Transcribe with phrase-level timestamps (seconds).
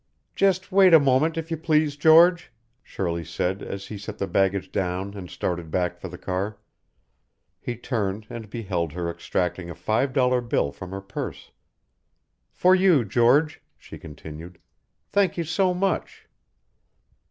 [0.35, 2.51] "Just wait a moment, if you please, George,"
[2.81, 6.57] Shirley said as he set the baggage down and started back for the car.
[7.59, 11.51] He turned and beheld her extracting a five dollar bill from her purse.
[12.51, 14.57] "For you, George," she continued.
[15.11, 16.27] "Thank you so much."